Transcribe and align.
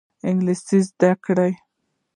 انګلیسي 0.27 0.77
زده 0.87 1.11
کړئ 1.25 1.51